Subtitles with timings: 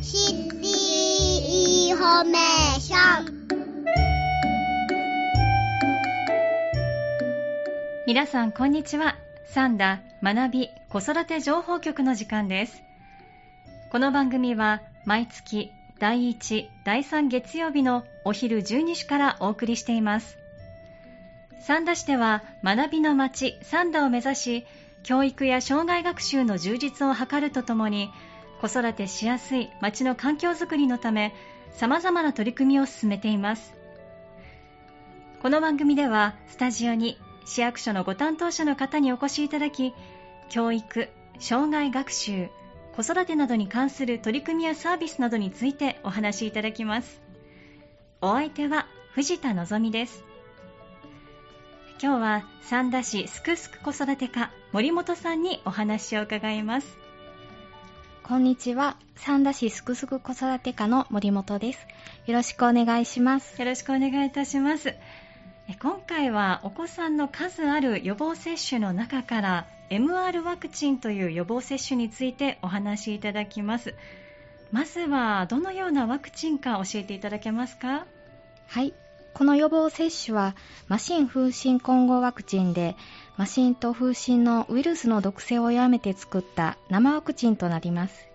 [0.00, 3.46] シティインフォメーション
[8.06, 9.16] 皆さんこんにちは。
[9.44, 12.82] 三田学び子育て情報局の時間です。
[13.92, 20.38] この番組は毎月第1、第3月曜日のお昼12時からお送りしています。
[21.66, 24.66] 三田市では学びの街三田を目指し
[25.02, 28.10] 教育や障害学習の充実を図るとともに
[28.60, 31.34] 子育てしやすい街の環境づくりのため
[31.72, 33.74] 様々な取り組みを進めています。
[35.40, 39.94] この番組ではスタジオに市役所のご担当者の方にお越しいただき
[40.50, 42.48] 教育、障害学習
[42.94, 47.22] 子育てなどに関する取り組みやサービスなどについてお話しいただきます。
[48.20, 50.22] お相手は藤田望です。
[52.02, 56.99] 今日は三田市すくすく子育て課森本さんにお話を伺います。
[58.30, 58.96] こんにちは。
[59.16, 61.84] 三田市すくすく子育て課の森本です。
[62.26, 63.60] よろしくお願いします。
[63.60, 64.94] よろしくお願いいたします。
[65.82, 73.96] 今回はお子さんの数ある予防接種の中から MR ワクチンという予防接種についてお話しいただきます。
[74.70, 78.06] まずはどのようなワクチンか教えていただけますか？
[78.68, 78.94] はい
[79.34, 80.54] この予防接種は
[80.88, 82.96] マシン風疹混合ワクチンで
[83.36, 88.28] マシンと風疹のウイルスの毒性を弱めて作った生ワクチンとなります。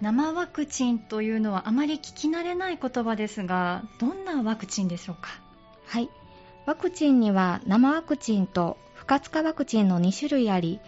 [0.00, 5.30] 生ワクチンというのはあまり聞き慣れない言葉ですがどんなワクチンでしょうか？
[5.86, 6.08] はい。
[6.66, 10.80] ワクチンには生ワクチンと不活化ワクチンの2種類あり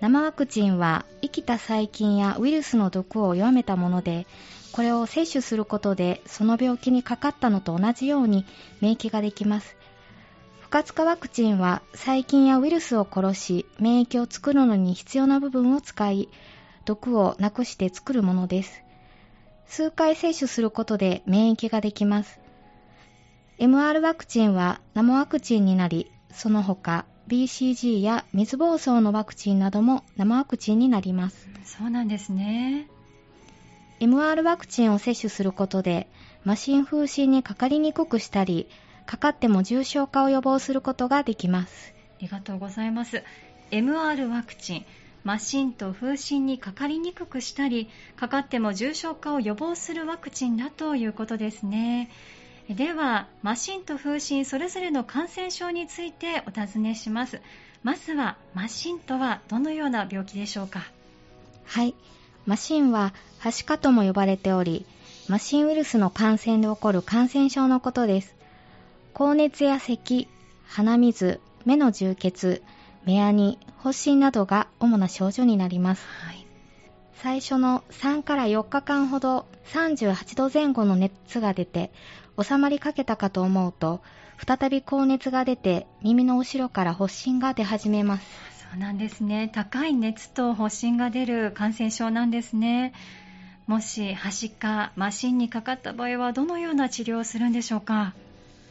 [0.00, 4.26] 生ワクチンは生きた細菌やウイルスの毒を弱めたもので
[4.72, 8.44] これを摂取することでその病気にかかったのと同じように
[8.80, 9.76] 免疫ができます
[10.60, 16.28] 不活化ワクチンは細菌やウイルスを殺し免疫を作るのに必要な部分を使い
[16.84, 18.82] 毒をなくして作るものです
[19.66, 22.42] 数回接種することで免疫ができます
[23.62, 31.48] MR ワクチンは生ワクチンになり、その他 BCG や水疱瘡のワクチンなども生ワクチンになります。
[31.64, 32.88] そうなんですね。
[34.02, 36.08] MR ワクチンを接種することで、
[36.44, 38.68] マシン風疹にかかりにくくしたり、
[39.06, 41.94] かかっても重症化を予防することができます。
[42.18, 43.22] ありがとうございます。
[43.70, 44.84] MR ワクチン。
[45.22, 52.10] マシンと風疹にかかりにくくしたり、かかっても重症化を予防するワクチンだということですね。
[52.68, 57.40] ではマシンと風疹それぞれの感染症についてお尋ねします
[57.82, 60.86] まずはマシンとはどのような病気でしょうか？
[61.66, 61.94] はい
[62.46, 64.86] マシンははしかとも呼ばれており
[65.28, 68.34] マシンウイルスの感染で起こる感染症のことです。
[69.14, 70.28] 高熱や咳
[70.64, 72.62] 鼻水目の充血
[73.04, 76.46] 目やに発疹などが主な症状になります、はい、
[77.14, 81.92] 最初の3から4日間ほど38度前後の熱が出て
[82.40, 84.00] 収まりかけたかと思うと、
[84.44, 88.51] 再び高熱が出て耳の後ろから発疹が出始めます。
[88.72, 89.50] そうなんですね。
[89.52, 92.94] 高い熱と発疹が出る感染症なんですね。
[93.66, 98.14] もし、はしか、マシンにかかった場合はどのような治療をするんでしょうか？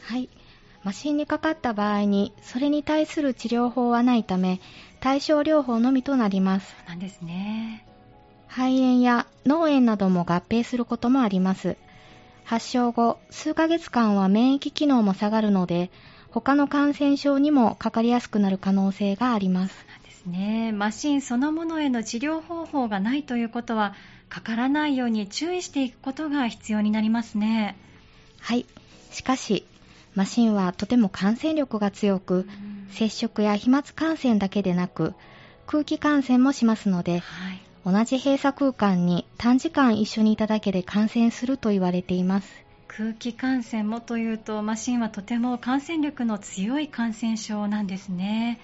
[0.00, 0.28] はい。
[0.82, 4.60] マシンにかかった場合に、それに対する治療法はないため、
[4.98, 6.74] 対症療法のみとなります。
[6.88, 7.84] なんですね。
[8.48, 11.76] 肺炎や脳炎なども合併することもあります。
[12.42, 15.92] 発症後、数ヶ月間は免疫機能も下がるので、
[16.32, 19.74] 他の感染症にもかかりやすくなる可能性があります。
[20.02, 20.72] ですね。
[20.72, 23.94] マシンそのものへの治療方法がないということは、
[24.28, 27.76] かからないように注意していくことが必要になりますね。
[28.40, 28.64] はい。
[29.10, 29.66] しかし、
[30.14, 32.48] マシンはとても感染力が強く、
[32.90, 35.14] 接触や飛沫感染だけでなく、
[35.66, 42.48] 空気感染もしますので、はい、同じ閉鎖空間に短時間一緒にいただけで感染すると言われています
[42.94, 48.60] 空気感染もというとマシンはとても感染力の強い感染症なんですね。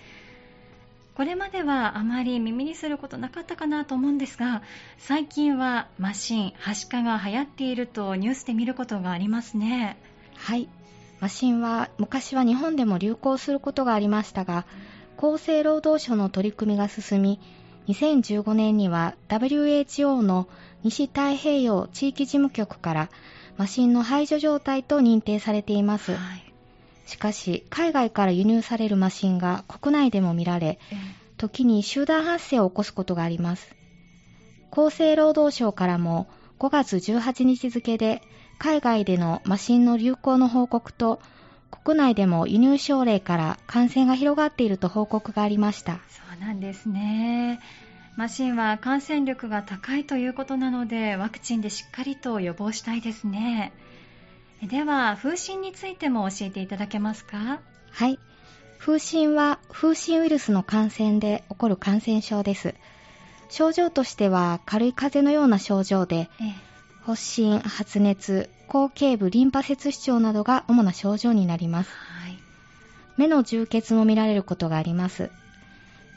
[1.14, 4.62] これまではあまり耳にすることなかったかなと思うんですが
[4.98, 9.96] 最近はマシン、はしかが流行っているとニュースで見ることがありますね。
[10.36, 10.68] はい。
[11.20, 14.66] マシンは昔は日本でも流行することがありましたが
[15.16, 17.40] 厚生労働省の取り組みが進み
[17.88, 20.46] 2015年には WHO の
[20.84, 23.08] 西太平洋地域事務局から
[23.58, 26.12] マシンの排除状態と認定されています。
[26.12, 26.52] はい、
[27.06, 30.78] しかし、海外から輸入されるマシンが国内でも見られ、
[31.36, 33.74] 時に集団発生を起こすことがあります。
[34.70, 36.28] 厚生労働省からも
[36.60, 38.22] 5月18日付で
[38.58, 41.20] 海外でのマシンの流行の報告と
[41.70, 46.00] 国内でも輸入症例から感染が広がっていると報告がありました。
[46.08, 47.60] そうなんですね。
[48.18, 53.72] マシンは感染力が高いということなのでワクチンでしっかりと予防したいですね。
[54.60, 57.60] では風疹についても教えていただけますか？
[57.92, 58.18] はい。
[58.80, 62.74] 風疹は風疹ウイルスの感染で起こる感染症です。
[63.50, 66.54] 症状としては軽い風邪のような症状で、ええ、
[67.04, 72.38] 発疹、発熱、後頸部リンパ節腫脹などが主な症状になります、はい、
[73.16, 75.30] 目の充血も見られることがあります。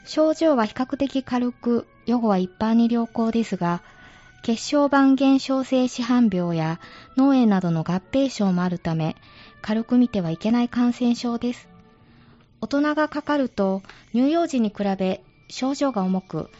[0.04, 3.82] 症状は比較的軽く予後は一般に良好ですが
[4.42, 6.80] 血小板減少性紫斑病や
[7.16, 9.14] 脳炎などの合併症もあるため
[9.60, 11.68] 軽く見てはいけない感染症です。
[12.60, 13.82] 大人がかかると
[14.12, 16.50] 乳幼児に比べ症状が重く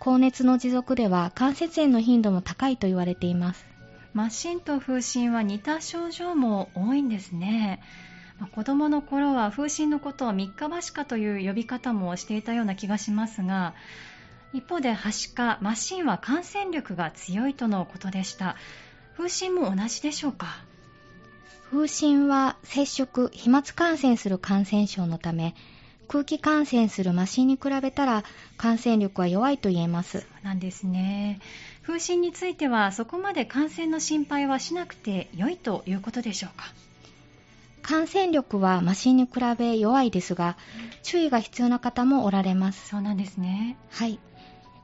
[0.00, 3.66] 高熱の持続では関節炎の頻度も高いと言われています。
[4.14, 7.80] 麻疹と風疹は似た症状も多いんですね。
[8.52, 13.74] 子供の頃は風疹のことを三日橋かという呼び方もしていたような気がしますが
[14.52, 18.56] 一方ではしか麻疹は感染力が強いとのことでした。
[19.16, 20.46] 風疹も同じでしょうか？
[21.70, 25.54] 風疹は接触飛沫感染する感染症のため
[26.06, 28.24] 空気感染するマシンに比べたら
[28.56, 30.26] 感染力は弱いと言えます。
[30.42, 31.40] なんですね。
[31.82, 36.72] 風疹についてはそこまで感染の心配はしなくて良いということでしょうか？
[37.82, 40.56] 感染力はマシンに比べ弱いですが
[41.02, 42.88] 注意が必要な方もおられます。
[42.88, 43.76] そうなんですね。
[43.90, 44.18] はい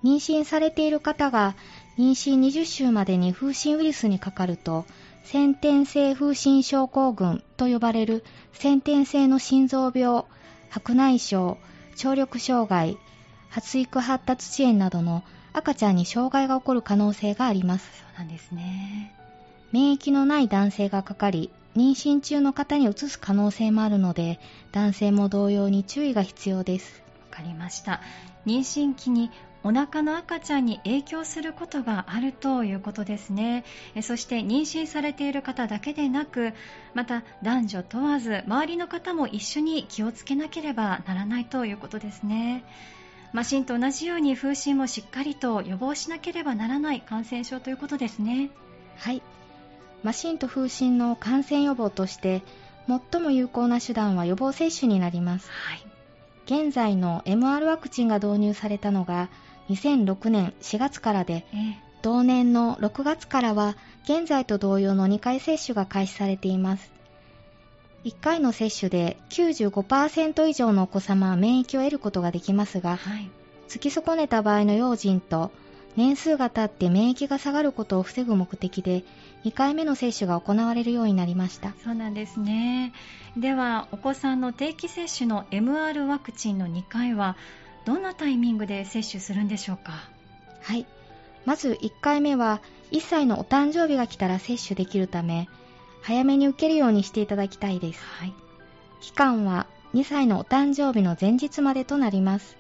[0.05, 1.57] 妊娠されている方が
[1.99, 4.85] 妊娠20週までに風疹ウイルスにかかると
[5.25, 8.23] 先天性風疹症候群と呼ばれる
[8.53, 10.25] 先天性の心臓病
[10.69, 11.57] 白内障、
[11.97, 12.99] 聴力障害、
[13.49, 15.23] 発育発達遅延などの
[15.53, 17.89] 赤ちゃんに障害が起こる可能性があります。
[18.01, 19.15] そうなんですね。
[19.71, 24.41] 免疫のない男性がかかり、妊娠中の方にうつす可能性もあるので、
[24.73, 27.05] 男性も同様に注意が必要です。
[27.31, 28.01] わかりました。
[28.47, 29.31] 妊娠期に
[29.65, 33.65] お腹の赤ちゃんに影響することがあるということですね。
[34.03, 36.53] そして妊娠されている方だけでなく
[36.95, 42.65] また男女問わず周りの方も一緒に気をつけなければならないということですね。
[43.33, 48.51] マシンと同じように風疹もしっかりと予防しなければならない感染症ということですね。
[48.97, 49.23] はい。
[50.05, 52.43] マシンと風疹の感染予防として
[52.87, 55.87] 最も有効な手段は予防接種になります、はい、
[56.45, 59.31] 現在の MR ワクチンが導入されたのが
[59.71, 66.93] 2006年4月からで、えー、同年の6月からは現在と同様の2回接種が開始されています。
[68.05, 73.31] 1回の接種で95%以上のお子様は免疫を得ることができますが、はい、
[73.69, 75.51] 突き損ねた場合の用心と
[75.97, 79.05] 年数が経って免疫が下がることを防ぐ目的で
[79.45, 81.73] 2回目の接種が行われるようになりました。
[81.85, 82.93] そうなんですね。
[83.37, 87.37] ではお子さんの定期接種の MR ワクチンの2回は
[87.85, 89.93] どんなタイミングで接種するんでしょうか？
[90.63, 90.87] はい。
[91.45, 92.61] まず1回目は
[92.91, 95.49] 1歳のお誕生日が来たら接種できるため
[96.01, 98.35] 早めに受けるようにしていただきたいです、はい、
[99.01, 102.57] 期間は2歳のお誕生日の前日までとなります。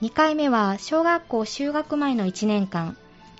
[0.00, 2.96] 2回目は小学校就学前の1年間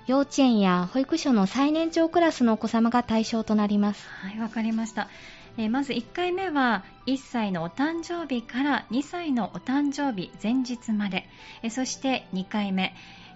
[0.07, 4.07] 幼稚園や保育所の最年長クラスのお子様が対象となります。
[4.07, 5.09] はいわかりました
[5.57, 11.27] えー、まず1回目は1歳のお誕生日から2歳のお誕生日前日まで、
[11.61, 12.93] えー、そして2回目。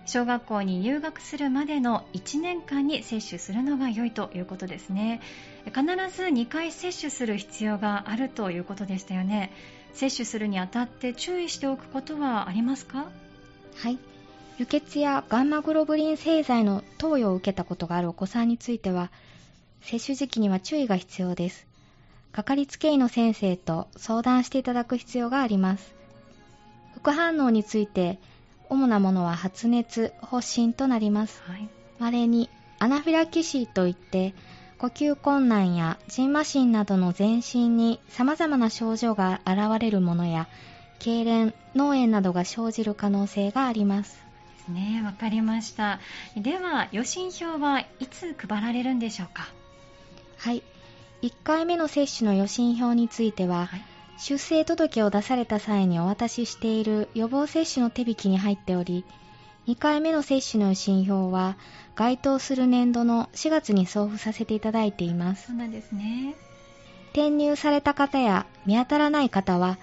[0.07, 5.19] 小学校に入学するまでの1年間に接種するのが良いということですね。
[5.65, 5.81] 必
[6.15, 9.51] ず2回接種する必要があるということでしたよね。
[9.93, 13.11] 接種するにあたって注意しておくことはありますか？
[13.75, 13.99] はい。
[14.57, 19.11] 輸血やガンマグロブリン製剤の投与を受けたことがあるお子さんについては
[19.81, 21.66] 接種時期には注意が必要です。
[22.37, 25.95] かかりつけ医の先生と相談していただく必要があります。
[26.93, 28.19] 副反応について、
[28.69, 31.41] 主なものは発熱、発疹となります。
[31.47, 31.67] はい、
[31.97, 34.35] 稀にアナフィラキシーといって、
[34.77, 40.47] 呼吸困難やジンマシンなどの全身に様々な症状が現れるものや、
[40.99, 44.23] 痙攣、脳炎などが生じる可能性があります。
[44.59, 45.99] ですね、わかりました。
[46.35, 49.47] では、予診票はいつ配られるんでしょうか？
[50.37, 50.61] はい。
[51.21, 53.81] 1回目の接種の予診票については、はい、
[54.17, 59.03] 出生届を出された際にお渡ししている予防接種の手引きに入っており、
[59.67, 61.57] 2回目の接種の予診票は
[61.95, 65.47] 該当する年度の4月に送付させていただいています。
[65.47, 66.35] そうなんですね。
[67.11, 69.77] 転入された方や見当たらない方は、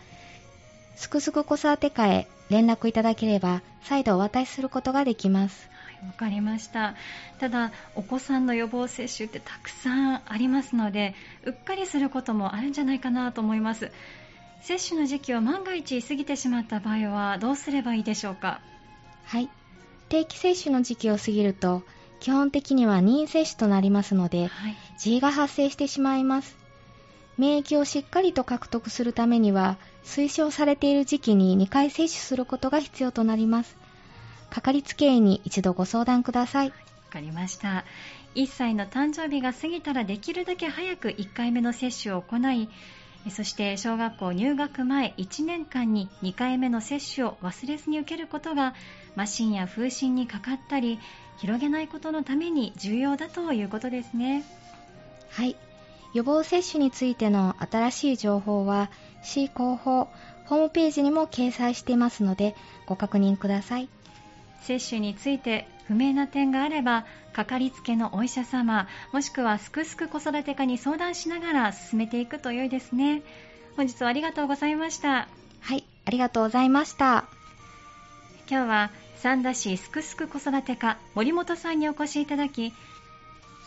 [0.94, 5.68] すくすく子育て課へ連絡いただければ再度お渡しすることができます。
[6.06, 6.94] わかりました。
[7.38, 13.90] ただお子さんの予防接種ってたくさんありますのでうっかりすることもあるんじゃないかなと思います。
[14.62, 18.60] 接種の時期を万が一過ぎてしまった場合はどうすればいいでしょうか？
[19.24, 19.48] はい。
[20.08, 21.82] 定期接種の時期を過ぎると
[22.20, 24.76] 基本的には任意接種となりますのではい。
[24.98, 26.56] G が発生してしまいます。
[27.36, 33.76] 免疫をしっかりと獲得するためには推奨されている時期に2回接種することが必要となります
[34.54, 36.74] かかりつけ医に一度ご相談くださいわ
[37.10, 37.84] かりました。
[38.36, 42.68] 1歳の誕生日が過ぎたらできるだけ早く1回目の接種を行い、
[43.30, 48.74] そして小学校入学前1年間に2回目の接種を忘れずに受けることが、
[49.16, 51.00] マシンや風疹にかかったり、
[51.38, 54.44] 広げないことのために重要だということですね。
[55.30, 55.56] はい
[56.14, 58.88] 予防接種についての新しい情報は
[59.24, 60.08] 市広報
[60.44, 62.54] ホームページにも掲載していますので
[62.86, 63.88] ご確認ください
[64.66, 73.22] 接種について不明な点があれば、かかりつけのお医者様、もしくはすくすく子育て課に相談しながら進めていくと良いですね。
[73.76, 75.28] 本日はありがとうございました。
[75.64, 77.24] はいありがとうございました
[78.50, 82.74] 今日は三田市すくすく子育て課森本さんにお越しいただき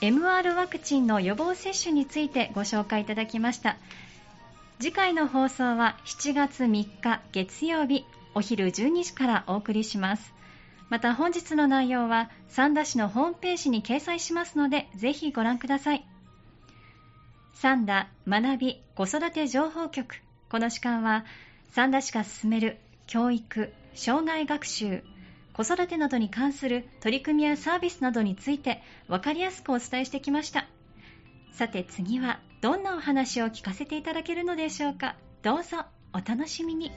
[0.01, 3.77] MR ワクチンの予防接種についてご紹介いただきました
[4.79, 10.36] 次回の放送は7月3日月曜日お昼12時からお送りします
[10.89, 16.05] また本日の内容は三田市のホームページに掲載しますのでぜひご覧ください。
[17.53, 20.15] 三田学び子育て情報局。
[20.49, 21.25] この時間は
[21.71, 25.03] 三田市が進める教育障害学習
[25.53, 30.67] 子育てなどに関する取り組みやサービスなどについて分かりやすくお伝えしてきました。
[31.51, 35.15] さて次はどんなお話を聞かせていただけるのでしょうか。
[35.41, 36.91] どうぞお楽しみに。